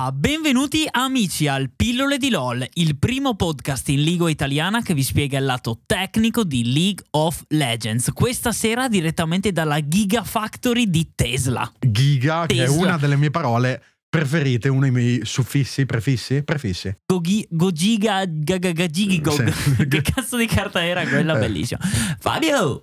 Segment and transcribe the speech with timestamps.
[0.00, 5.02] Ah, benvenuti amici al Pillole di LOL, il primo podcast in lingua italiana che vi
[5.02, 8.12] spiega il lato tecnico di League of Legends.
[8.12, 11.68] Questa sera direttamente dalla Gigafactory di Tesla.
[11.80, 12.80] Giga, che è Tesla.
[12.80, 16.96] una delle mie parole preferite, uno dei miei suffissi, prefissi, prefissi.
[17.04, 19.50] Gogi, Gogiga, Gagagagigigog.
[19.50, 19.88] Sì.
[19.88, 21.34] che cazzo di carta era quella?
[21.34, 21.40] Eh.
[21.40, 21.80] Bellissima.
[22.20, 22.82] Fabio!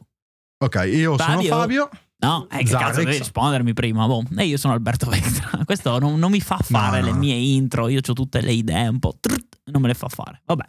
[0.58, 1.42] Ok, io Fabio.
[1.44, 1.90] sono Fabio.
[2.26, 4.08] No, eh, che cazzo devi rispondermi prima?
[4.08, 4.24] Boh.
[4.38, 5.60] E io sono Alberto Vectra.
[5.66, 7.88] Questo non, non mi fa fare No, le mie intro.
[7.88, 9.16] Io ho tutte le idee un po'.
[9.20, 10.42] trrrt, non me le fa fare.
[10.46, 10.66] Vabbè.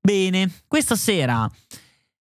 [0.00, 1.48] Bene, questa sera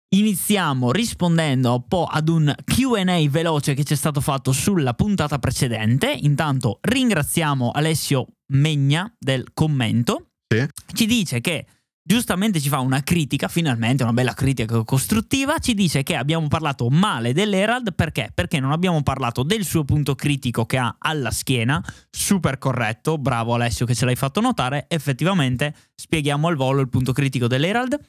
[0.10, 5.40] iniziamo rispondendo un po' ad un QA veloce che ci è stato fatto sulla puntata
[5.40, 6.18] precedente.
[6.22, 10.30] Intanto ringraziamo Alessio Megna del commento.
[10.48, 10.66] Sì.
[10.94, 11.66] Ci dice che
[12.06, 16.88] giustamente ci fa una critica, finalmente una bella critica costruttiva, ci dice che abbiamo parlato
[16.90, 18.30] male dell'Herald perché?
[18.34, 23.56] Perché non abbiamo parlato del suo punto critico che ha alla schiena, super corretto, bravo
[23.56, 28.00] Alessio che ce l'hai fatto notare, effettivamente spieghiamo al volo il punto critico dell'Herald,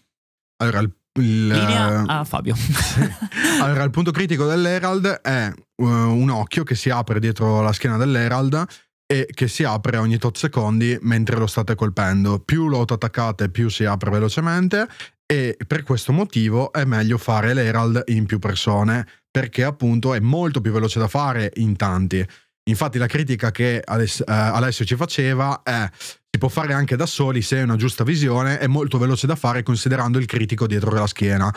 [0.58, 2.55] Allora, il, il, linea eh, a Fabio.
[3.62, 7.97] allora, il punto critico dell'Herald è uh, un occhio che si apre dietro la schiena
[7.97, 8.66] dell'Herald
[9.07, 12.41] e che si apre ogni tot secondi mentre lo state colpendo.
[12.41, 14.89] Più lo autoattaccate, più si apre velocemente
[15.25, 20.61] e per questo motivo è meglio fare l'Herald in più persone perché appunto è molto
[20.61, 22.27] più veloce da fare in tanti.
[22.69, 25.89] Infatti la critica che Aless- eh, Alessio ci faceva è
[26.37, 29.37] si può fare anche da soli se hai una giusta visione, è molto veloce da
[29.37, 31.53] fare considerando il critico dietro la schiena.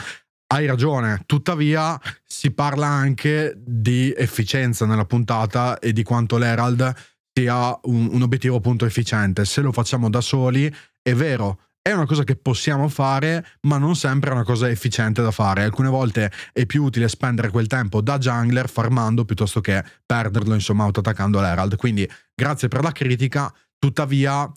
[0.52, 6.94] Hai ragione, tuttavia si parla anche di efficienza nella puntata e di quanto l'Herald
[7.40, 9.46] sia un, un obiettivo appunto efficiente.
[9.46, 13.96] Se lo facciamo da soli, è vero, è una cosa che possiamo fare, ma non
[13.96, 15.64] sempre è una cosa efficiente da fare.
[15.64, 20.84] Alcune volte è più utile spendere quel tempo da jungler farmando piuttosto che perderlo, insomma,
[20.84, 21.78] autoattaccando l'Herald.
[21.78, 24.52] Quindi grazie per la critica, tuttavia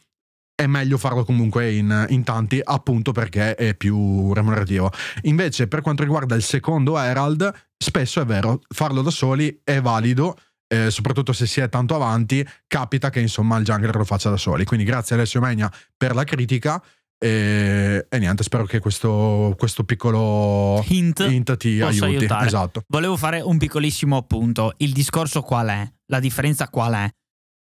[0.55, 4.91] è meglio farlo comunque in, in tanti, appunto perché è più remunerativo.
[5.23, 10.37] Invece, per quanto riguarda il secondo Herald, spesso è vero, farlo da soli è valido.
[10.73, 14.39] Eh, soprattutto se si è tanto avanti, capita che insomma il jungler lo faccia da
[14.39, 14.65] soli.
[14.65, 16.83] Quindi grazie Alessio Megna per la critica.
[17.19, 21.21] E, e niente, spero che questo, questo piccolo Hint.
[21.29, 22.27] hint ti aiuti.
[22.41, 22.83] Esatto.
[22.89, 24.73] Volevo fare un piccolissimo appunto.
[24.79, 25.93] Il discorso qual è?
[26.07, 27.11] La differenza qual è?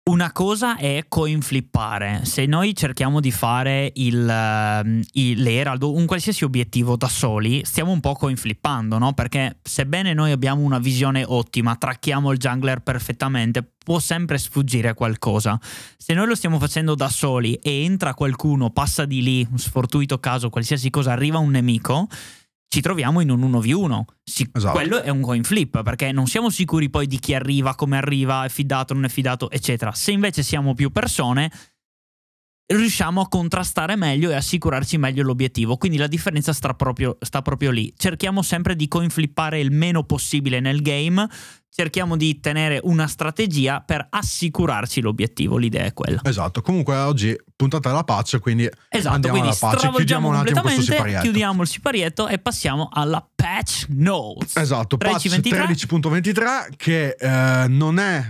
[0.10, 2.22] Una cosa è coin flippare.
[2.24, 7.62] Se noi cerchiamo di fare il, ehm, il- l'Herald o un qualsiasi obiettivo da soli,
[7.64, 9.14] stiamo un po' coin flippando, no?
[9.14, 15.60] Perché sebbene noi abbiamo una visione ottima, tracchiamo il jungler perfettamente, può sempre sfuggire qualcosa.
[15.96, 20.18] Se noi lo stiamo facendo da soli e entra qualcuno, passa di lì, un sfortuito
[20.18, 22.08] caso, qualsiasi cosa, arriva un nemico,
[22.70, 24.04] ci troviamo in un 1v1.
[24.24, 24.74] Si- Esatto.
[24.78, 28.46] Quello è un coin flip perché non siamo sicuri poi di chi arriva, come arriva,
[28.46, 29.92] è fidato, non è fidato, eccetera.
[29.94, 31.52] Se invece siamo più persone,
[32.76, 35.78] riusciamo a contrastare meglio e assicurarci meglio l'obiettivo.
[35.78, 37.94] Quindi la differenza sta proprio, sta proprio lì.
[37.98, 41.28] Cerchiamo sempre di coin flippare il meno possibile nel game.
[41.72, 45.58] Cerchiamo di tenere una strategia per assicurarci l'obiettivo.
[45.58, 46.20] L'idea è quella.
[46.24, 46.62] Esatto.
[46.62, 50.82] Comunque oggi puntata della patch, quindi Esatto, Andiamo quindi alla pace, chiudiamo un attimo questo
[50.82, 51.22] siparietto.
[51.22, 54.56] chiudiamo il siparietto e passiamo alla patch notes.
[54.58, 55.88] Esatto, patch 13.23.
[55.88, 56.42] 13.23
[56.76, 58.30] che eh, non è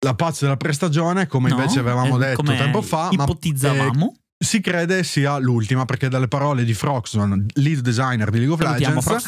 [0.00, 4.14] la patch della prestagione come No, invece avevamo eh, detto tempo fa, ma ipotizzavamo.
[4.14, 8.60] eh, si crede sia l'ultima perché dalle parole di Froxon, lead designer di League of
[8.60, 9.26] Legends,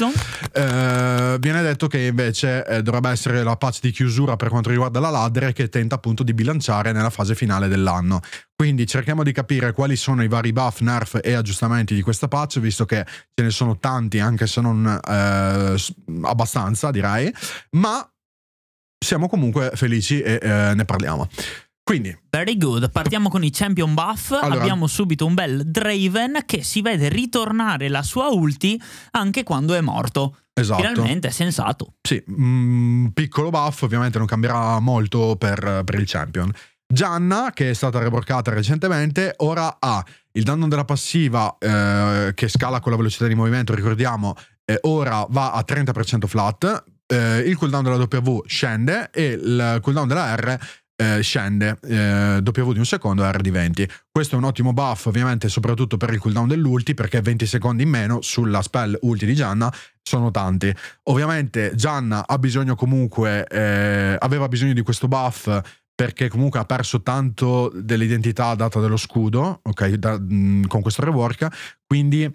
[0.52, 5.00] eh, viene detto che invece eh, dovrebbe essere la patch di chiusura per quanto riguarda
[5.00, 8.20] la ladder che tenta appunto di bilanciare nella fase finale dell'anno.
[8.54, 12.60] Quindi cerchiamo di capire quali sono i vari buff, nerf e aggiustamenti di questa patch,
[12.60, 15.74] visto che ce ne sono tanti, anche se non eh,
[16.22, 17.34] abbastanza, direi.
[17.70, 18.08] Ma
[19.02, 21.28] siamo comunque felici e eh, ne parliamo.
[21.82, 22.88] Quindi, Very good.
[22.92, 24.30] Partiamo con i champion buff.
[24.30, 28.80] Allora- Abbiamo subito un bel Draven che si vede ritornare la sua ulti
[29.12, 30.36] anche quando è morto.
[30.52, 30.82] esatto.
[30.82, 31.94] Finalmente è sensato.
[32.06, 36.52] Sì, mm, piccolo buff, ovviamente non cambierà molto per, per il champion.
[36.86, 42.80] Gianna, che è stata reworkata recentemente, ora ha il danno della passiva eh, che scala
[42.80, 47.82] con la velocità di movimento, ricordiamo, eh, ora va a 30% flat, eh, il cooldown
[47.82, 50.58] della W scende e il cooldown della R
[51.00, 53.88] eh, scende, eh, W di un secondo R di 20.
[54.10, 57.88] Questo è un ottimo buff ovviamente soprattutto per il cooldown dell'ulti perché 20 secondi in
[57.88, 59.72] meno sulla spell ulti di Gianna
[60.02, 60.74] sono tanti.
[61.04, 65.48] Ovviamente Gianna ha bisogno comunque, eh, aveva bisogno di questo buff
[65.94, 71.46] perché comunque ha perso tanto dell'identità data dallo scudo, ok, da- mh, con questo rework,
[71.86, 72.30] quindi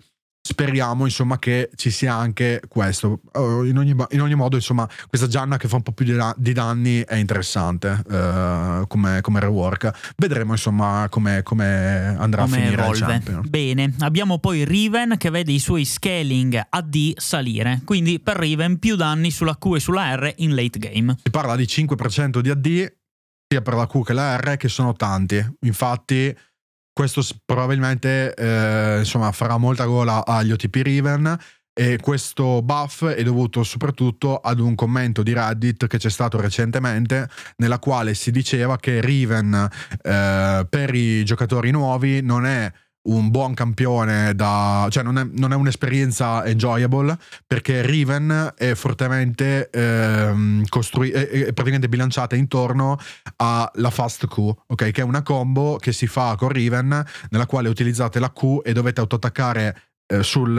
[0.48, 3.22] speriamo insomma che ci sia anche questo.
[3.34, 6.16] Oh, in ogni, in ogni modo, insomma, questa Gianna che fa un po' più di,
[6.36, 10.14] di danni è interessante uh, come, come, rework.
[10.16, 12.98] Vedremo insomma come, come andrà come a finire evolve.
[13.00, 13.44] il champion.
[13.48, 17.82] Bene, abbiamo poi Riven che vede i suoi scaling AD salire.
[17.84, 21.16] Quindi per Riven più danni sulla Q e sulla R in late game.
[21.24, 22.94] Si parla di 5% di AD
[23.48, 25.44] sia per la Q che la R che sono tanti.
[25.62, 26.36] Infatti
[26.96, 31.38] questo probabilmente eh, insomma, farà molta gola agli OTP Riven
[31.74, 37.28] e questo buff è dovuto soprattutto ad un commento di Reddit che c'è stato recentemente
[37.58, 39.70] nella quale si diceva che Riven
[40.02, 42.72] eh, per i giocatori nuovi non è
[43.06, 49.70] un buon campione da, cioè non è, non è un'esperienza enjoyable perché Riven è fortemente
[49.70, 52.98] ehm, costru- è, praticamente bilanciata intorno
[53.38, 54.92] alla Fast Q, ok?
[54.92, 58.74] Che è una combo che si fa con Riven nella quale utilizzate la Q e
[58.74, 60.54] dovete autoattaccare eh, sul,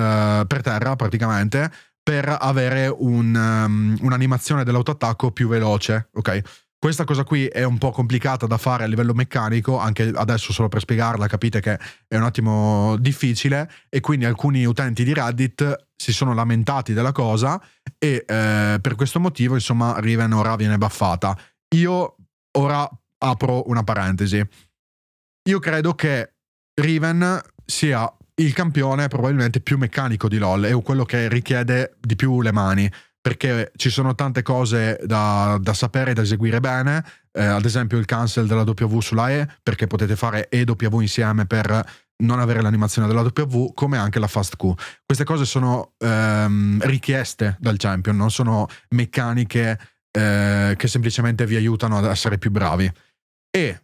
[0.47, 1.71] per terra praticamente
[2.07, 6.66] per avere un, um, un'animazione dell'autoattacco più veloce, ok?
[6.87, 10.69] Questa cosa qui è un po' complicata da fare a livello meccanico, anche adesso solo
[10.69, 16.13] per spiegarla capite che è un attimo difficile e quindi alcuni utenti di Reddit si
[16.13, 17.61] sono lamentati della cosa
[17.99, 21.37] e eh, per questo motivo insomma Riven ora viene buffata.
[21.75, 22.19] Io
[22.57, 22.89] ora
[23.19, 24.49] apro una parentesi.
[25.49, 26.35] Io credo che
[26.81, 32.43] Riven sia il campione probabilmente più meccanico di LoL, è quello che richiede di più
[32.43, 32.89] le mani
[33.27, 37.99] perché ci sono tante cose da, da sapere e da eseguire bene, eh, ad esempio
[37.99, 41.85] il cancel della W sulla E, perché potete fare E e W insieme per
[42.23, 44.73] non avere l'animazione della W, come anche la fast Q.
[45.05, 49.77] Queste cose sono ehm, richieste dal champion, non sono meccaniche
[50.17, 52.89] eh, che semplicemente vi aiutano ad essere più bravi.
[53.51, 53.81] E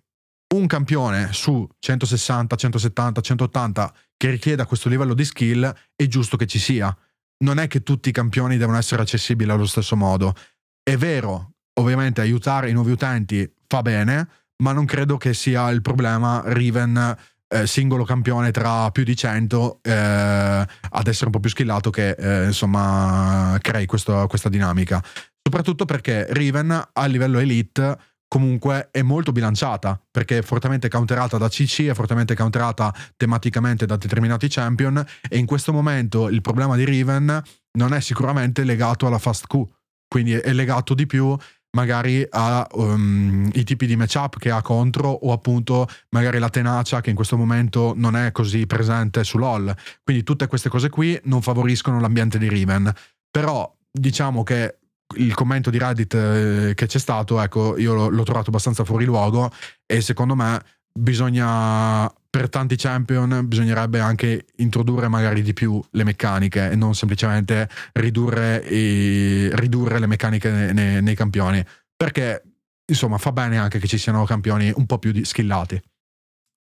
[0.55, 6.47] un campione su 160, 170, 180 che richieda questo livello di skill è giusto che
[6.47, 6.97] ci sia
[7.43, 10.35] non è che tutti i campioni devono essere accessibili allo stesso modo.
[10.83, 14.29] È vero, ovviamente aiutare i nuovi utenti fa bene,
[14.63, 17.17] ma non credo che sia il problema Riven
[17.49, 22.11] eh, singolo campione tra più di 100 eh, ad essere un po' più skillato che
[22.11, 25.03] eh, insomma crei questo, questa dinamica.
[25.43, 27.99] Soprattutto perché Riven a livello elite
[28.33, 33.99] comunque è molto bilanciata perché è fortemente counterata da CC, è fortemente counterata tematicamente da
[33.99, 37.43] determinati champion e in questo momento il problema di Riven
[37.73, 39.63] non è sicuramente legato alla fast Q,
[40.09, 41.37] quindi è legato di più
[41.77, 47.11] magari ai um, tipi di matchup che ha contro o appunto magari la tenacia che
[47.11, 49.77] in questo momento non è così presente su LoL.
[50.03, 52.91] Quindi tutte queste cose qui non favoriscono l'ambiente di Riven.
[53.31, 54.79] Però diciamo che
[55.17, 59.51] il commento di Reddit eh, che c'è stato, ecco, io l'ho trovato abbastanza fuori luogo
[59.87, 60.61] e secondo me
[60.93, 67.69] bisogna per tanti champion bisognerebbe anche introdurre magari di più le meccaniche e non semplicemente
[67.93, 71.65] ridurre, i, ridurre le meccaniche nei, nei, campioni
[71.97, 72.43] perché
[72.87, 75.81] insomma fa bene anche che ci siano campioni un po' più skillati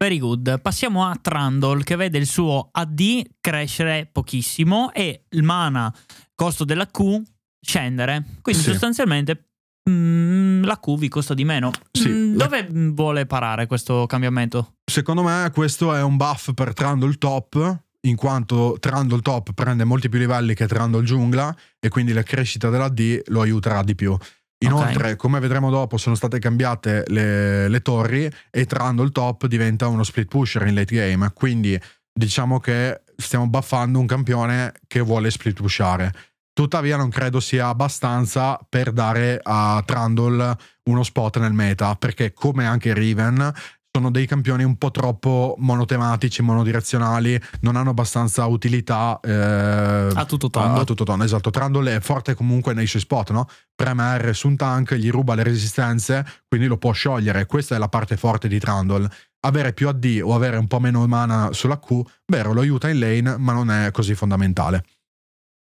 [0.03, 0.63] Very good.
[0.63, 5.95] Passiamo a Trundle che vede il suo AD crescere pochissimo e il mana
[6.35, 7.21] costo della Q
[7.61, 8.25] scendere.
[8.43, 8.71] Quindi sì.
[8.71, 9.51] sostanzialmente
[9.89, 11.71] mm, la Q vi costa di meno.
[11.93, 12.91] Sì, mm, dove la...
[12.93, 14.75] vuole parare questo cambiamento?
[14.85, 20.09] Secondo me questo è un buff per Trundle Top, in quanto Trundle Top prende molti
[20.09, 24.17] più livelli che Trundle Giungla e quindi la crescita della D lo aiuterà di più.
[24.63, 25.17] Inoltre, okay.
[25.17, 30.29] come vedremo dopo, sono state cambiate le, le torri e Trundle Top diventa uno split
[30.29, 31.31] pusher in late game.
[31.33, 31.81] Quindi
[32.13, 36.13] diciamo che stiamo buffando un campione che vuole split pushare.
[36.53, 42.67] Tuttavia non credo sia abbastanza per dare a Trundle uno spot nel meta, perché come
[42.67, 43.53] anche Riven
[43.93, 50.49] sono dei campioni un po' troppo monotematici, monodirezionali, non hanno abbastanza utilità eh, a tutto
[50.49, 50.81] tondo.
[50.81, 51.51] A, tutto tondo, esatto.
[51.51, 53.49] Trundle è forte comunque nei suoi spot, no?
[53.75, 57.47] Preme R su un tank, gli ruba le resistenze, quindi lo può sciogliere.
[57.47, 59.11] Questa è la parte forte di Trundle.
[59.41, 63.01] Avere più AD o avere un po' meno mana sulla Q, vero, lo aiuta in
[63.01, 64.85] lane, ma non è così fondamentale.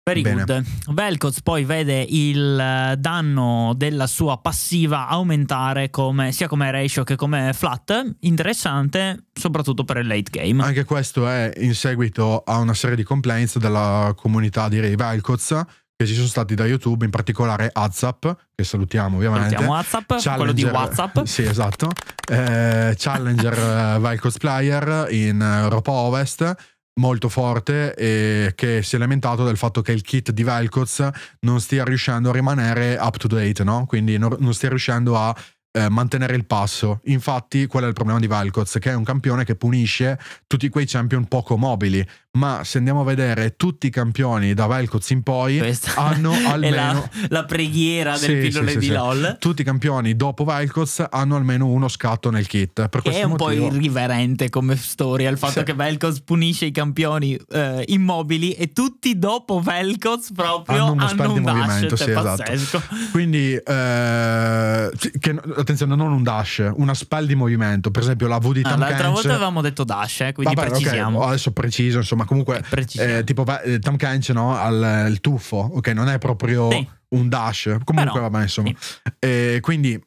[0.06, 0.44] Very Bene.
[0.44, 0.64] good.
[0.88, 7.16] Velkoz poi vede il eh, danno della sua passiva aumentare come, sia come ratio che
[7.16, 8.16] come flat.
[8.20, 10.62] Interessante, soprattutto per il late game.
[10.62, 15.64] Anche questo è in seguito a una serie di complaints della comunità di Velkoz
[15.96, 19.56] che ci sono stati da YouTube, in particolare WhatsApp, che salutiamo ovviamente.
[19.56, 21.18] Salutiamo WhatsApp, quello di WhatsApp.
[21.24, 21.88] Sì, esatto.
[22.28, 29.44] Eh, Challenger uh, Velkoz Player in Europa Ovest molto forte e che si è lamentato
[29.44, 31.08] del fatto che il kit di Velkoz
[31.40, 33.86] non stia riuscendo a rimanere up to date, no?
[33.86, 35.34] Quindi non, non stia riuscendo a
[35.76, 37.00] eh, mantenere il passo.
[37.06, 38.78] Infatti, qual è il problema di Valkoz?
[38.80, 40.16] Che è un campione che punisce
[40.46, 42.06] tutti quei champion poco mobili.
[42.34, 46.76] Ma se andiamo a vedere tutti i campioni da Valkoz in poi Questa hanno almeno.
[46.76, 48.90] la, la preghiera del sì, pillole sì, di sì.
[48.92, 49.36] LOL.
[49.38, 52.88] Tutti i campioni dopo Valkoz hanno almeno uno scatto nel kit.
[52.88, 56.70] Per Che è un motivo, po' irriverente come storia il fatto che Velkoz punisce i
[56.72, 61.54] campioni eh, immobili e tutti dopo Velkoz proprio Hanno hanno, uno di un dash.
[61.54, 62.82] movimento, cioè, sì, esatto.
[63.12, 64.90] Quindi, eh,
[65.20, 67.90] che- attenzione, non un dash, una spell di movimento.
[67.90, 70.54] Per esempio, la V di Ah, Tam l'altra Kench- volta avevamo detto dash, eh, quindi
[70.54, 71.22] Vabbè, precisiamo.
[71.24, 72.62] adesso preciso, insomma, comunque
[72.98, 74.56] eh, tipo eh, Tam Kench, no?
[74.56, 76.88] Al il tuffo, ok, non è proprio Sì.
[77.10, 77.76] un dash.
[77.84, 78.70] Comunque, Però, vabbè, insomma.
[78.78, 78.86] sì.
[79.18, 80.00] E quindi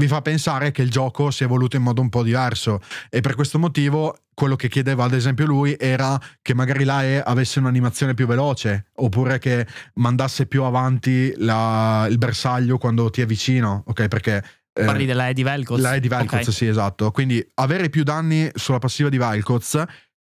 [0.00, 3.20] vi fa pensare che il gioco si è evoluto in modo un po' diverso e
[3.20, 7.58] per questo motivo quello che chiedeva ad esempio lui era che magari la E avesse
[7.58, 13.82] un'animazione più veloce oppure che mandasse più avanti la- il bersaglio quando ti è vicino,
[13.88, 14.06] ok?
[14.06, 14.42] Perché eh,
[14.84, 15.80] Parli della E di Velkoz?
[15.80, 16.52] la E di Velkoz, Ok.
[16.52, 17.10] sì, esatto.
[17.10, 19.82] Quindi avere più danni sulla passiva di Velkoz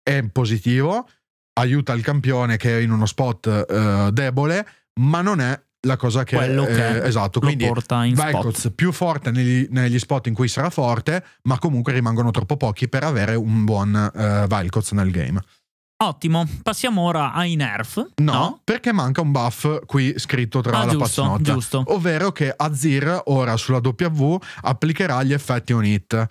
[0.04, 1.08] è positivo,
[1.60, 4.68] aiuta il campione che è in uno spot eh, debole,
[5.02, 8.32] ma non è la cosa che Quello che eh, esatto, quindi porta in spot.
[8.32, 12.88] Velkoz più forte negli, negli spot in cui sarà forte, ma comunque rimangono troppo pochi
[12.90, 15.40] per avere un buon eh, Velkoz nel game.
[15.98, 18.06] Ottimo, passiamo ora ai nerf.
[18.16, 21.44] No, perché manca un buff qui scritto tra Ah, la giusto, patch note.
[21.44, 21.84] giusto.
[21.88, 26.26] Ovvero che Azir ora sulla W applicherà gli effetti on hit.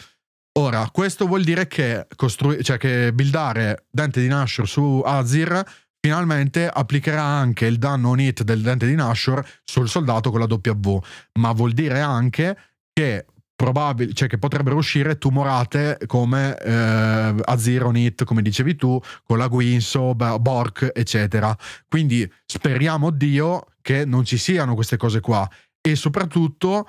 [0.58, 5.64] Ora, questo vuol dire che, costrui- cioè che buildare Dente di Nashor su Azir
[5.98, 10.46] finalmente applicherà anche il danno on hit del Dente di Nashor sul soldato con la
[10.46, 10.98] W.
[11.40, 12.56] Ma vuol dire anche
[12.92, 13.24] che
[13.56, 19.38] probabile, cioè che potrebbero uscire tumorate come eh, Azir on hit, come dicevi tu, con
[19.38, 21.56] la Guinso, Bork, eccetera.
[21.88, 25.48] Quindi speriamo Dio che non ci siano queste cose qua.
[25.80, 26.88] E soprattutto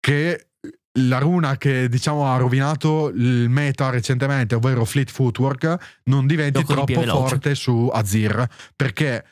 [0.00, 0.46] che
[0.94, 7.02] la runa che diciamo ha rovinato il meta recentemente, ovvero Fleet Footwork, non diventi troppo
[7.02, 8.46] forte su Azir.
[8.74, 9.24] Perché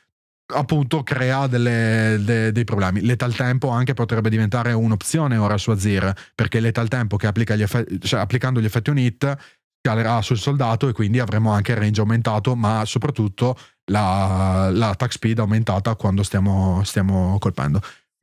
[0.54, 3.02] appunto crea delle- de- dei problemi.
[3.02, 7.62] Letal Tempo anche potrebbe diventare un'opzione ora su Azir perché Letal Tempo che applica gli
[7.62, 9.36] effetti, cioè applicando gli effetti on hit
[9.80, 13.56] scalerà sul soldato e quindi avremo anche il range aumentato ma soprattutto
[13.90, 17.80] la, la attack speed aumentata quando stiamo, stiamo colpendo.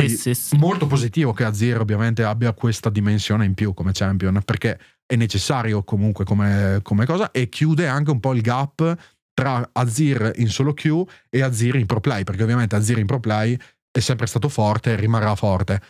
[0.08, 0.58] Sì, sì.
[0.58, 5.84] Molto positivo che Azir ovviamente abbia questa dimensione in più come champion perché è necessario
[5.84, 8.96] comunque come, come cosa e chiude anche un po' il gap
[9.36, 13.20] tra Azir in solo queue e Azir in pro play perché ovviamente Azir in pro
[13.20, 13.56] play
[13.92, 15.82] è sempre stato forte e rimarrà forte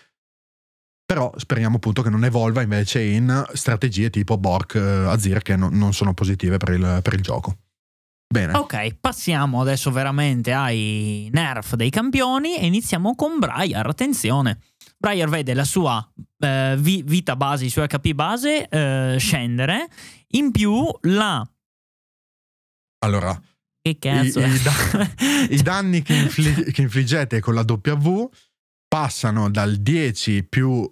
[1.05, 5.77] però speriamo appunto che non evolva invece in strategie tipo Bork eh, Azir che non,
[5.77, 7.57] non sono positive per il, per il gioco
[8.27, 13.87] bene Ok, passiamo adesso veramente ai nerf dei campioni e iniziamo con Briar.
[13.87, 14.59] Attenzione,
[14.97, 16.05] Briar vede la sua
[16.39, 19.87] eh, vi- vita base, i suoi HP base eh, scendere.
[20.29, 21.47] In più, la.
[23.05, 23.39] Allora
[23.81, 25.09] Che cazzo I- i da-
[25.49, 28.29] i danni che, infli- che infliggete con la W
[28.87, 30.87] passano dal 10 più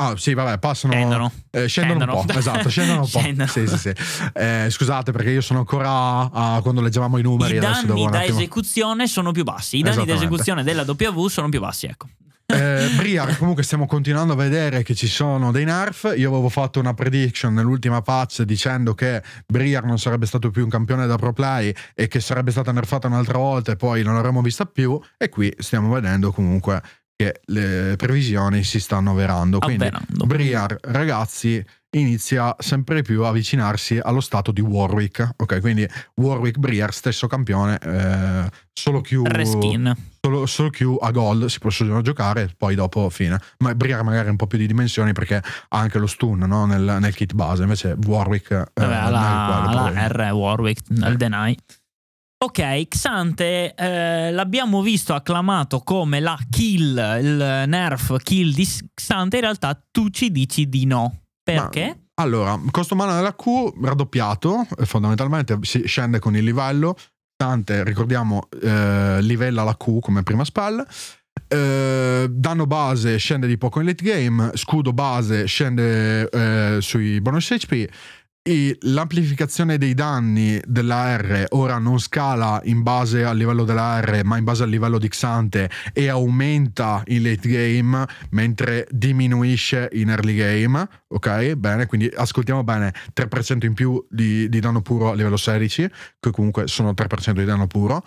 [0.00, 0.92] Ah, sì, vabbè, passano.
[0.92, 1.32] Scendono.
[1.50, 2.20] eh, scendono, Scendono.
[2.20, 2.38] un po'.
[2.38, 3.18] Esatto, scendono un po'.
[3.18, 3.48] Scendono.
[3.50, 3.92] Sì, sì, sì.
[4.32, 7.56] Eh, scusate, perché io sono ancora a quando leggevamo i numeri.
[7.56, 8.36] I danni da attimo.
[8.38, 9.78] esecuzione sono più bassi.
[9.78, 10.24] I danni di Esattamente.
[10.36, 12.06] esecuzione della W sono più bassi, ecco.
[12.50, 16.14] Eh, Briar, comunque stiamo continuando a vedere che ci sono dei nerf.
[16.16, 20.70] Io avevo fatto una prediction nell'ultima patch dicendo che Briar non sarebbe stato più un
[20.70, 24.40] campione da pro play e che sarebbe stata nerfata un'altra volta e poi non l'avremmo
[24.40, 24.98] vista più.
[25.18, 26.80] E qui stiamo vedendo comunque
[27.14, 29.58] che le previsioni si stanno avverando.
[29.58, 30.24] Quindi Avverando.
[30.24, 31.62] Briar, ragazzi,
[31.96, 35.30] inizia sempre più a avvicinarsi allo stato di Warwick.
[35.36, 39.22] Ok, quindi Warwick Briar, stesso campione, eh, solo Q.
[39.24, 39.94] Reskin.
[40.20, 43.40] Solo, solo Q a gold si possono giocare, poi dopo fine.
[43.58, 46.66] Ma Briar magari un po' più di dimensioni perché ha anche lo stun no?
[46.66, 47.62] nel, nel kit base.
[47.62, 50.14] Invece Warwick eh, Vabbè, alla probabilmente.
[50.14, 51.16] R Warwick, nel Eh.
[51.16, 51.56] deny.
[52.40, 58.64] Ok, Xante eh, l'abbiamo visto acclamato come la kill, il nerf kill di
[58.94, 61.22] Xante, in realtà tu ci dici di no.
[61.54, 62.08] Perché?
[62.14, 66.96] Allora, costo mana della Q raddoppiato, eh, fondamentalmente si scende con il livello.
[67.36, 70.84] Tante, ricordiamo, eh, livella la Q come prima spell.
[71.46, 77.50] Eh, danno base scende di poco in late game, scudo base scende eh, sui bonus
[77.50, 77.88] HP.
[78.50, 84.22] E l'amplificazione dei danni della R ora non scala in base al livello della R,
[84.24, 90.08] ma in base al livello di Xante e aumenta in late game mentre diminuisce in
[90.08, 90.88] early game.
[91.08, 95.90] Ok, bene, quindi ascoltiamo bene: 3% in più di, di danno puro a livello 16,
[96.18, 98.02] che comunque sono 3% di danno puro.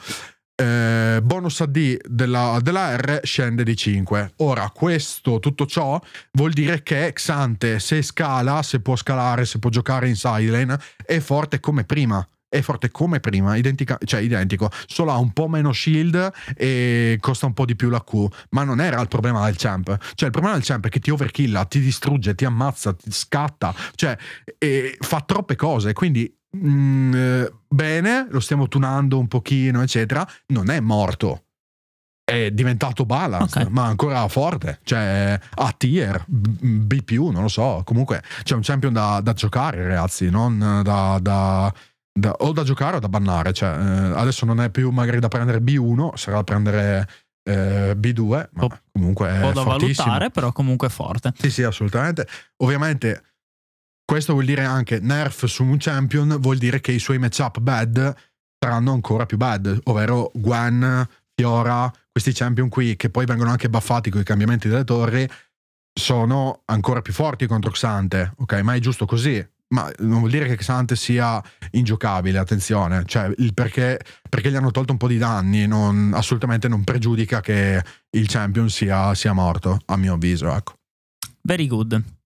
[0.61, 4.33] Eh, bonus AD della, della, R scende di 5.
[4.37, 5.99] Ora, questo, tutto ciò
[6.33, 11.19] vuol dire che Xante, se scala, se può scalare, se può giocare in sidelane, è
[11.19, 15.71] forte come prima è forte come prima, identica, cioè identico, solo ha un po' meno
[15.71, 19.55] shield e costa un po' di più la Q, ma non era il problema del
[19.55, 19.85] champ.
[20.15, 23.73] Cioè il problema del champ è che ti overkilla, ti distrugge, ti ammazza, ti scatta,
[23.95, 24.17] cioè
[24.99, 30.79] fa troppe cose, quindi mm, eh, bene, lo stiamo tunando un pochino, eccetera, non è
[30.79, 31.45] morto.
[32.23, 33.71] È diventato balance, okay.
[33.71, 37.81] ma ancora forte, cioè a tier, B, non lo so.
[37.83, 41.73] Comunque c'è un champion da, da giocare, ragazzi, non da, da
[42.13, 43.53] da, o da giocare o da bannare.
[43.53, 47.07] Cioè, eh, adesso non è più magari da prendere B1, sarà da prendere
[47.43, 50.07] eh, B2, ma o, comunque è o da fortissimo.
[50.07, 51.33] valutare, però comunque è forte.
[51.37, 52.27] Sì, sì, assolutamente.
[52.57, 53.23] Ovviamente
[54.11, 58.13] questo vuol dire anche nerf su un champion, vuol dire che i suoi matchup bad
[58.59, 64.09] saranno ancora più bad, ovvero Gwen, Fiora, questi champion qui che poi vengono anche buffati
[64.09, 65.25] con i cambiamenti delle torri
[65.97, 68.59] sono ancora più forti contro Xante, ok?
[68.59, 69.41] Ma è giusto così.
[69.69, 71.41] Ma non vuol dire che Xante sia
[71.71, 76.83] ingiocabile, attenzione, cioè perché, perché gli hanno tolto un po' di danni non, assolutamente non
[76.83, 80.53] pregiudica che il champion sia, sia morto, a mio avviso.
[80.53, 80.73] Ecco.
[81.43, 82.19] Very good.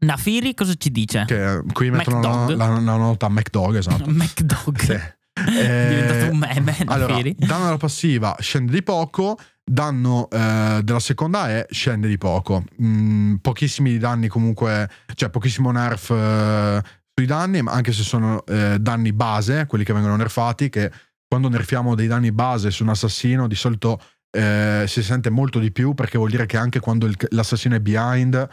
[0.00, 1.24] Nafiri cosa ci dice?
[1.26, 4.10] Che qui mettono la, la, la, nota McDog, esatto.
[4.10, 4.78] McDog.
[4.78, 4.92] Sì.
[5.40, 6.76] È diventato un meme.
[6.86, 12.64] Allora, danno alla passiva scende di poco, danno eh, della seconda E scende di poco.
[12.82, 16.82] Mm, pochissimi danni comunque, cioè pochissimo nerf eh,
[17.14, 20.90] sui danni, ma anche se sono eh, danni base, quelli che vengono nerfati, che
[21.26, 25.72] quando nerfiamo dei danni base su un assassino di solito eh, si sente molto di
[25.72, 28.48] più perché vuol dire che anche quando il, l'assassino è behind,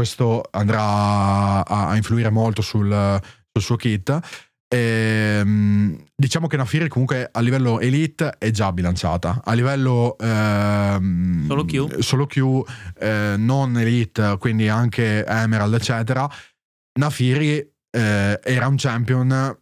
[0.00, 3.20] questo andrà a, a influire molto sul,
[3.52, 4.18] sul suo kit.
[4.66, 9.42] E, ehm, diciamo che Nafiri comunque a livello elite è già bilanciata.
[9.44, 12.62] A livello ehm, solo Q, solo Q
[12.98, 16.26] eh, non elite, quindi anche Emerald, eccetera.
[16.98, 17.58] Nafiri
[17.90, 19.58] eh, era un champion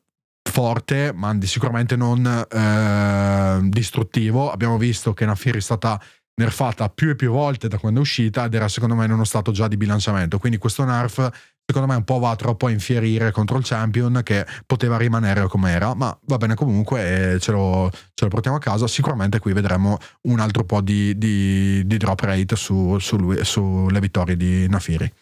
[0.49, 4.53] forte, ma sicuramente non eh, distruttivo.
[4.53, 6.01] Abbiamo visto che Nafiri è stata
[6.39, 9.25] nerfata più e più volte da quando è uscita ed era secondo me in uno
[9.25, 10.39] stato già di bilanciamento.
[10.39, 11.31] Quindi questo nerf
[11.65, 15.71] secondo me un po' va troppo a infierire contro il champion che poteva rimanere come
[15.71, 18.87] era, ma va bene comunque ce lo, ce lo portiamo a casa.
[18.87, 24.01] Sicuramente qui vedremo un altro po' di, di, di drop rate su, su lui, sulle
[24.01, 25.13] vittorie di Nafiri.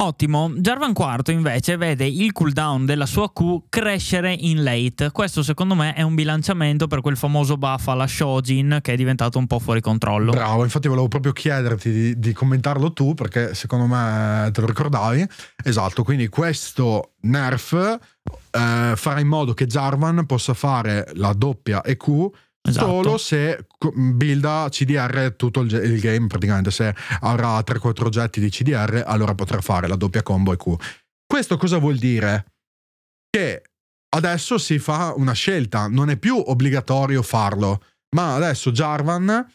[0.00, 5.10] Ottimo, Jarvan IV invece vede il cooldown della sua Q crescere in late.
[5.10, 9.38] Questo secondo me è un bilanciamento per quel famoso buff alla Shojin che è diventato
[9.38, 10.30] un po' fuori controllo.
[10.30, 15.26] Bravo, infatti volevo proprio chiederti di, di commentarlo tu perché secondo me te lo ricordavi.
[15.64, 22.30] Esatto, quindi questo nerf eh, farà in modo che Jarvan possa fare la doppia EQ
[22.68, 22.86] Esatto.
[22.86, 29.02] Solo se builda CDR tutto il, il, game, praticamente se avrà 3-4 oggetti di CDR,
[29.06, 30.74] allora potrà fare la doppia combo EQ.
[31.26, 32.52] Questo cosa vuol dire?
[33.30, 33.62] Che
[34.16, 37.82] adesso si fa una scelta, non è più obbligatorio farlo,
[38.16, 39.46] ma adesso Jarvan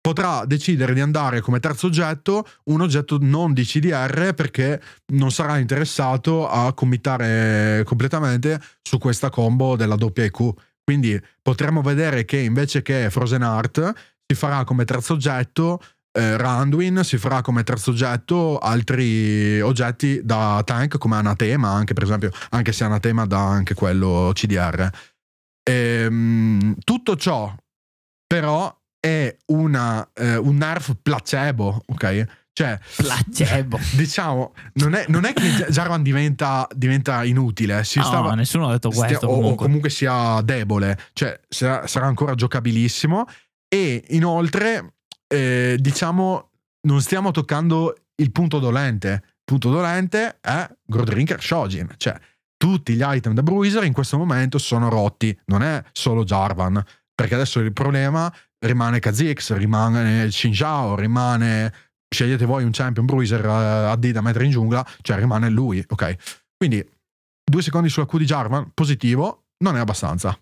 [0.00, 4.80] potrà decidere di andare come terzo oggetto un oggetto non di CDR perché
[5.12, 10.50] non sarà interessato a committare completamente su questa combo della doppia EQ.
[10.88, 13.92] Quindi potremmo vedere che invece che Frozen Heart
[14.26, 20.62] si farà come terzo oggetto eh, Randuin, si farà come terzo oggetto altri oggetti da
[20.64, 24.88] tank come Anatema, anche per esempio, anche se Anatema dà anche quello CDR.
[25.62, 25.72] E,
[26.04, 27.54] ehm, tutto ciò
[28.26, 32.24] però è una, eh, un nerf placebo, ok?
[32.58, 33.78] Cioè, placebo.
[33.94, 37.84] Diciamo, non è, non è che Jarvan diventa, diventa inutile.
[37.84, 39.04] Si no, stava, nessuno ha detto questo.
[39.04, 39.52] Stia, comunque.
[39.52, 40.98] O, comunque sia debole.
[41.12, 43.26] Cioè, sarà, sarà ancora giocabilissimo.
[43.68, 44.94] E inoltre,
[45.28, 46.50] eh, diciamo,
[46.88, 49.22] non stiamo toccando il punto dolente.
[49.22, 51.94] Il punto dolente è Grodrinker Shojin.
[51.96, 52.18] Cioè,
[52.56, 55.38] tutti gli item da Bruiser in questo momento sono rotti.
[55.44, 56.82] Non è solo Jarvan.
[57.14, 61.72] Perché adesso il problema rimane Kha'Zix, rimane Xinjiao, rimane
[62.08, 66.16] scegliete voi un champion bruiser uh, AD da mettere in giungla, cioè rimane lui, ok?
[66.56, 66.84] Quindi
[67.44, 70.38] due secondi sulla Q di Jarvan, positivo, non è abbastanza.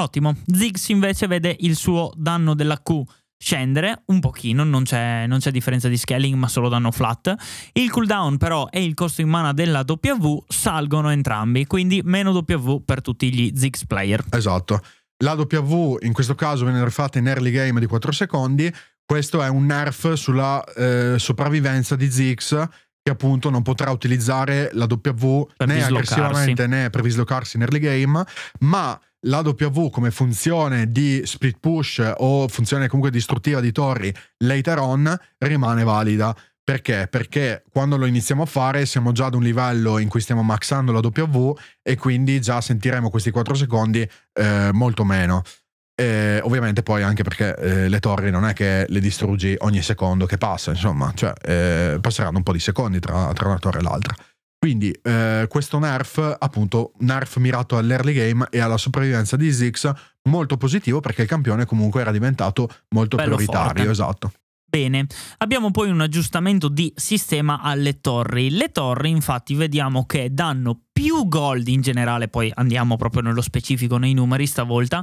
[0.00, 0.36] Ottimo.
[0.46, 3.02] Ziggs invece vede il suo danno della Q
[3.40, 7.34] scendere un pochino, non c'è, non c'è, differenza di scaling ma solo danno flat.
[7.72, 12.82] Il cooldown però e il costo in mana della W salgono entrambi, quindi meno W
[12.84, 14.24] per tutti gli Ziggs player.
[14.30, 14.80] Esatto.
[15.24, 18.72] La W in questo caso viene rifatta in early game di 4 secondi,
[19.08, 22.68] questo è un nerf sulla eh, sopravvivenza di Zix
[23.02, 27.78] che appunto non potrà utilizzare la W per né aggressivamente né per dislocarsi in early
[27.78, 28.22] game,
[28.60, 34.78] ma la W come funzione di split push o funzione comunque distruttiva di torri later
[34.78, 36.36] on rimane valida.
[36.62, 37.08] Perché?
[37.10, 40.92] Perché quando lo iniziamo a fare siamo già ad un livello in cui stiamo maxando
[40.92, 45.42] la W e quindi già sentiremo questi 4 secondi eh, molto meno.
[46.00, 50.26] Eh, ovviamente poi anche perché eh, le torri non è che le distruggi ogni secondo
[50.26, 53.82] che passa, insomma, cioè eh, passeranno un po' di secondi tra, tra una torre e
[53.82, 54.14] l'altra.
[54.56, 59.90] Quindi eh, questo nerf, appunto, nerf mirato all'early game e alla sopravvivenza di Ziggs,
[60.28, 63.90] molto positivo perché il campione comunque era diventato molto Bello prioritario, forte.
[63.90, 64.32] esatto.
[64.70, 65.06] Bene,
[65.38, 68.50] abbiamo poi un aggiustamento di sistema alle torri.
[68.50, 73.96] Le torri infatti vediamo che danno più gold in generale, poi andiamo proprio nello specifico
[73.96, 75.02] nei numeri stavolta,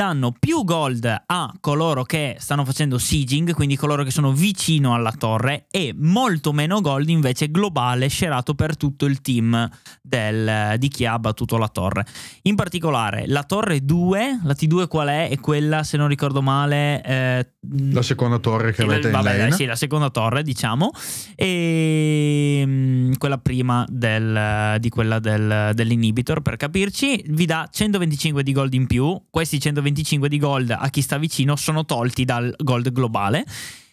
[0.00, 5.12] danno più gold a coloro che stanno facendo sieging, quindi coloro che sono vicino alla
[5.12, 9.68] torre, e molto meno gold invece globale scerato per tutto il team
[10.00, 12.06] del, di chi ha battuto la torre.
[12.44, 15.28] In particolare la torre 2, la T2 qual è?
[15.28, 17.02] È quella, se non ricordo male...
[17.04, 17.46] Eh,
[17.90, 19.38] La seconda torre che avete in vabbè, lane.
[19.48, 20.92] dai, sì, la seconda torre, diciamo,
[21.36, 28.52] e mm, quella prima del- di quella del- dell'inhibitor, per capirci, vi dà 125 di
[28.52, 29.20] gold in più.
[29.28, 33.44] Questi 125 di gold a chi sta vicino sono tolti dal gold globale.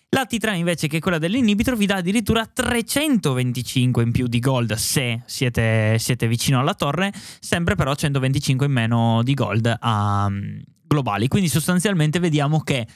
[0.10, 4.74] La T3 invece, che è quella dell'inhibitor, vi dà addirittura 325 in più di gold
[4.74, 10.60] se siete, siete vicino alla torre, sempre però 125 in meno di gold a mm,
[10.84, 11.28] globali.
[11.28, 12.88] Quindi sostanzialmente vediamo che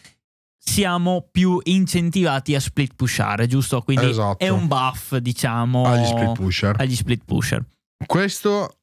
[0.57, 3.81] siamo più incentivati a split pushare, giusto?
[3.81, 4.43] Quindi Esatto.
[4.43, 6.75] è un buff, diciamo, Agli split pusher.
[6.77, 7.65] agli split pusher.
[8.05, 8.77] Questo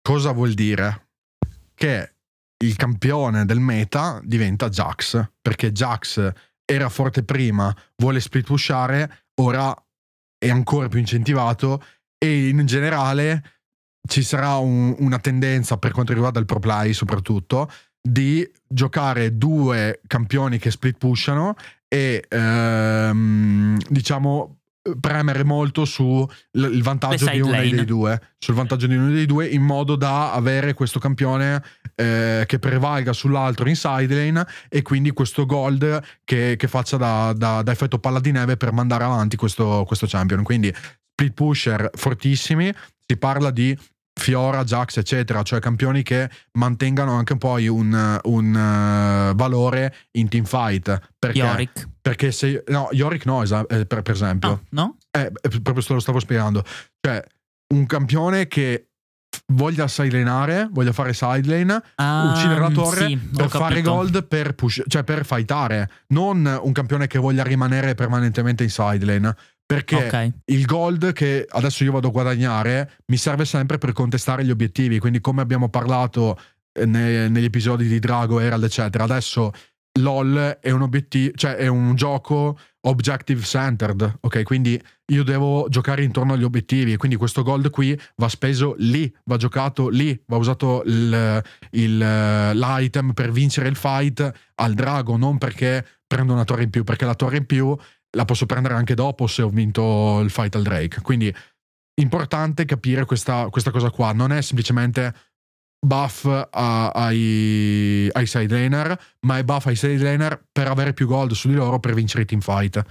[0.00, 1.08] cosa vuol dire?
[1.74, 2.14] Che
[2.64, 6.32] il campione del meta diventa Jax, perché Jax
[6.64, 9.74] era forte prima, vuole split pushare, ora
[10.38, 11.82] è ancora più incentivato
[12.18, 13.56] e in generale
[14.08, 20.00] ci sarà un- una tendenza per quanto riguarda il pro play soprattutto di giocare due
[20.06, 21.54] campioni che split pushano
[21.88, 24.57] e ehm, diciamo
[25.00, 26.28] premere molto sul
[26.82, 27.70] vantaggio di uno lane.
[27.70, 31.62] dei due sul vantaggio di uno dei due in modo da avere questo campione
[31.94, 37.32] eh, che prevalga sull'altro in side lane e quindi questo gold che, che faccia da,
[37.36, 40.72] da- da effetto palla di neve per mandare avanti questo, questo champion quindi
[41.18, 42.72] split pusher fortissimi
[43.06, 43.76] si parla di
[44.18, 51.00] Fiora, Jax, eccetera, cioè campioni che mantengano anche poi un, un, eh, valore in teamfight.
[51.18, 51.88] Perché, Yorick.
[52.00, 52.64] perché se.
[52.68, 54.50] No, Yorick no, esa- eh, per, per esempio.
[54.50, 54.96] Ah, no?
[55.10, 56.64] Eh, eh, proprio se lo stavo spiegando.
[57.00, 57.22] Cioè,
[57.74, 58.88] un campione che
[59.52, 64.82] voglia sidelinare, voglia fare sidelane, Ah, uccidere la torre sì, per fare gold per push,
[64.88, 69.36] cioè per fightare, non un campione che voglia rimanere permanentemente in sidelane.
[69.68, 70.32] Perché Ok.
[70.46, 74.98] il gold che adesso io vado a guadagnare mi serve sempre per contestare gli obiettivi.
[74.98, 76.38] Quindi, come abbiamo parlato
[76.72, 79.52] eh, ne- negli episodi di Drago, Herald, eccetera, adesso
[80.00, 84.18] LOL è un obiettivo, cioè è un gioco objective centered.
[84.20, 84.80] Ok, quindi
[85.12, 86.96] io devo giocare intorno agli obiettivi.
[86.96, 93.12] Quindi questo gold qui va speso lì, va giocato lì, va usato il- il- l'item
[93.12, 97.14] per vincere il fight al drago, non perché prendo una torre in più, perché la
[97.14, 97.76] torre in più
[98.16, 101.00] la posso prendere anche dopo se ho vinto il fight al Drake.
[101.02, 101.34] Quindi
[102.00, 104.12] importante capire questa, questa cosa qua.
[104.12, 105.14] Non è semplicemente
[105.80, 111.06] buff a- ai, ai side laner, ma è buff ai side laner per avere più
[111.06, 112.82] gold su di loro per vincere i team fight.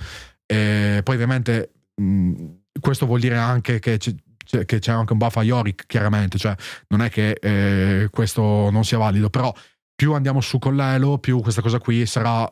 [0.45, 2.43] E poi ovviamente mh,
[2.79, 4.13] questo vuol dire anche che c'è,
[4.45, 6.55] c'è- che c'è anche un buff a Yorick, chiaramente, cioè
[6.89, 9.53] non è che eh, questo non sia valido, però
[9.95, 12.45] più andiamo su con l'elo, più questa cosa qui sarà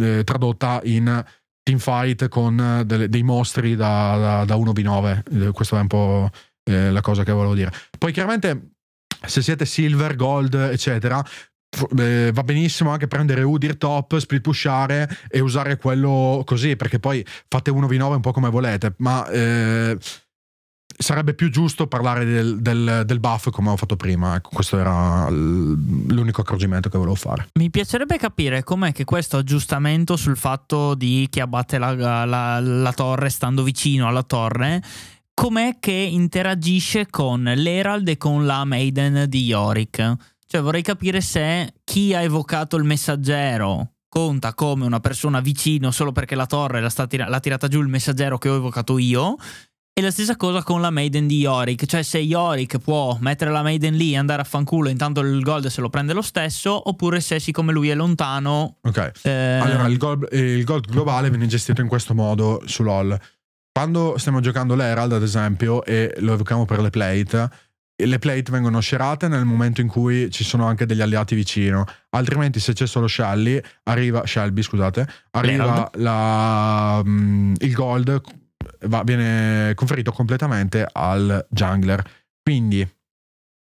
[0.00, 1.22] eh, tradotta in
[1.62, 5.46] teamfight con eh, delle- dei mostri da, da, da 1v9.
[5.48, 6.30] Eh, Questa è un po'
[6.64, 7.72] eh, la cosa che volevo dire.
[7.98, 8.72] Poi chiaramente
[9.24, 11.24] se siete silver, gold, eccetera,
[11.94, 17.70] va benissimo anche prendere Udir top, split pushare e usare quello così, perché poi fate
[17.70, 19.96] 1v9 un po' come volete, ma eh,
[20.96, 24.34] sarebbe più giusto parlare del, del- del buff come ho fatto prima.
[24.36, 27.48] Ecco, questo era l'unico accorgimento che volevo fare.
[27.54, 32.92] Mi piacerebbe capire com'è che questo aggiustamento sul fatto di chi abbatte la, la- la
[32.92, 34.82] torre stando vicino alla torre,
[35.34, 40.14] com'è che interagisce con l'Herald e con la Maiden di Yorick?
[40.46, 46.12] Cioè vorrei capire se chi ha evocato il messaggero conta come una persona vicino solo
[46.12, 49.36] perché la torre l'ha, tira- l'ha tirata giù il messaggero che ho evocato io.
[49.94, 53.60] E la stessa cosa con la Maiden di Yorick, cioè se Yorick può mettere la
[53.60, 57.20] Maiden lì e andare a fanculo, intanto il gold se lo prende lo stesso, oppure
[57.20, 58.78] se siccome lui è lontano...
[58.80, 59.12] Ok.
[59.24, 63.20] eh, Allora, il gold, eh, il gold globale viene gestito in questo modo su LoL.
[63.70, 67.50] Quando stiamo giocando l'Herald, ad esempio, e lo evochiamo per le plate,
[67.94, 71.84] le plate vengono scerate nel momento in cui ci sono anche degli alleati vicino.
[72.08, 78.40] Altrimenti, se c'è solo Shelly, arriva Shelby, scusate, arriva la, um, il gold
[78.86, 82.02] va, viene conferito completamente al jungler.
[82.42, 82.88] Quindi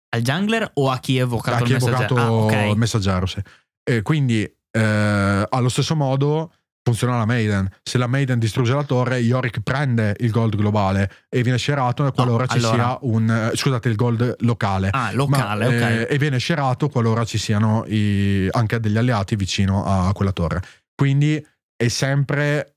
[0.10, 2.16] al jungler o a chi è evocato a chi il messaggero?
[2.16, 2.72] Ah, okay.
[2.72, 3.42] il messaggero, sì.
[3.84, 7.70] E quindi eh, allo stesso modo funziona la Maiden.
[7.84, 12.46] Se la Maiden distrugge la torre, Yorick prende il gold globale e viene scerato qualora
[12.46, 12.74] no, ci allora...
[12.74, 13.52] sia un.
[13.54, 14.90] Scusate, il gold locale.
[14.92, 15.82] Ah, locale, Ma, ok.
[15.82, 20.62] Eh, e viene scerato qualora ci siano i, anche degli alleati vicino a quella torre.
[20.96, 21.46] Quindi
[21.76, 22.77] è sempre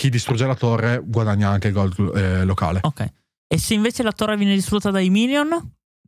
[0.00, 2.78] chi distrugge la torre guadagna anche il gold eh, locale.
[2.82, 3.06] Ok.
[3.46, 5.48] E se invece la torre viene distrutta dai minion?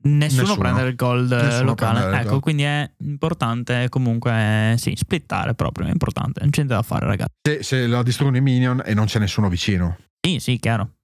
[0.04, 2.16] Nessuno, Nessuno, prende il gold Nessuno locale.
[2.20, 2.40] Ecco, gold.
[2.40, 7.34] quindi è importante comunque sì, splittare proprio, è importante, non c'è niente da fare, ragazzi.
[7.42, 9.98] Se, se la distruggono i minion e non c'è nessuno vicino.
[10.18, 10.94] Sì, sì, chiaro.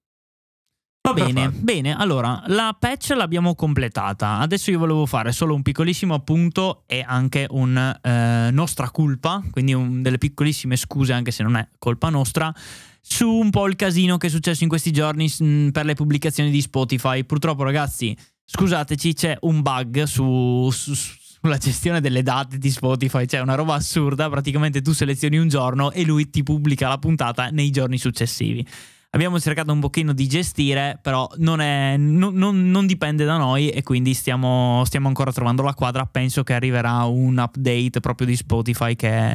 [1.09, 4.41] Va bene, bene, allora la patch l'abbiamo completata.
[4.41, 9.73] Adesso io volevo fare solo un piccolissimo appunto e anche un eh, nostra colpa, quindi
[9.73, 12.53] un, delle piccolissime scuse, anche se non è colpa nostra,
[13.01, 16.51] su un po' il casino che è successo in questi giorni mh, per le pubblicazioni
[16.51, 17.25] di Spotify.
[17.25, 23.41] Purtroppo, ragazzi, scusateci, c'è un bug su, su, sulla gestione delle date di Spotify, c'è
[23.41, 27.71] una roba assurda, praticamente tu selezioni un giorno e lui ti pubblica la puntata nei
[27.71, 28.67] giorni successivi.
[29.11, 33.71] Abbiamo cercato un pochino di gestire, però non, è, non, non, non dipende da noi
[33.71, 36.05] e quindi stiamo, stiamo, ancora trovando la quadra.
[36.05, 39.35] Penso che arriverà un update proprio di Spotify che,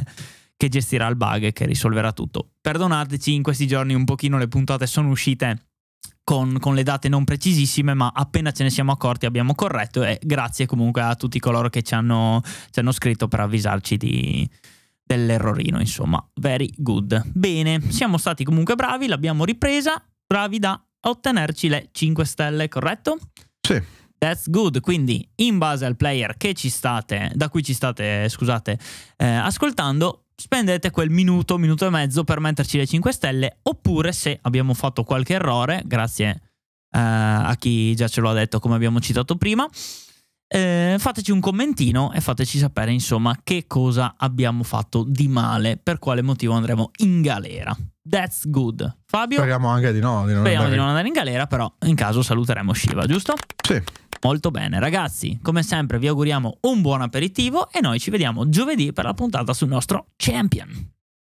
[0.56, 2.50] che gestirà il bug e che risolverà tutto.
[2.60, 5.66] Perdonateci, in questi giorni un pochino le puntate sono uscite
[6.22, 10.18] con, con, le date non precisissime, ma appena ce ne siamo accorti abbiamo corretto e
[10.22, 14.48] grazie comunque a tutti coloro che ci hanno, ci hanno scritto per avvisarci di,
[15.04, 17.22] dell'errorino, insomma, very good.
[17.32, 23.18] Bene, siamo stati comunque bravi, l'abbiamo ripresa, bravi da ottenerci le 5 stelle, corretto?
[23.60, 23.80] Sì.
[24.16, 28.78] That's good, quindi in base al player che ci state, da cui ci state, scusate,
[29.18, 34.38] eh, ascoltando, spendete quel minuto, minuto e mezzo per metterci le 5 stelle, oppure se
[34.42, 36.30] abbiamo fatto qualche errore, grazie
[36.90, 39.68] eh, a chi già ce lo ha detto come abbiamo citato prima,
[40.46, 45.98] eh, fateci un commentino e fateci sapere insomma che cosa abbiamo fatto di male, per
[45.98, 47.76] quale motivo andremo in galera.
[48.06, 48.98] That's good.
[49.06, 49.38] Fabio?
[49.38, 50.26] Speriamo anche di no.
[50.26, 50.70] Di non speriamo andare...
[50.70, 53.34] di non andare in galera, però in caso saluteremo Shiva, giusto?
[53.66, 53.82] Sì.
[54.22, 55.38] Molto bene, ragazzi.
[55.42, 59.52] Come sempre, vi auguriamo un buon aperitivo e noi ci vediamo giovedì per la puntata
[59.52, 60.93] sul nostro Champion.